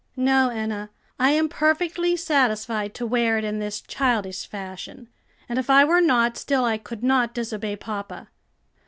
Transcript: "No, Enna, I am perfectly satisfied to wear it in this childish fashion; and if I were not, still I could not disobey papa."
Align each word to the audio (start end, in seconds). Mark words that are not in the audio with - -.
"No, 0.17 0.49
Enna, 0.49 0.89
I 1.19 1.29
am 1.33 1.47
perfectly 1.47 2.15
satisfied 2.15 2.95
to 2.95 3.05
wear 3.05 3.37
it 3.37 3.43
in 3.43 3.59
this 3.59 3.79
childish 3.81 4.47
fashion; 4.47 5.09
and 5.47 5.59
if 5.59 5.69
I 5.69 5.83
were 5.85 6.01
not, 6.01 6.37
still 6.37 6.65
I 6.65 6.79
could 6.79 7.03
not 7.03 7.35
disobey 7.35 7.75
papa." 7.75 8.29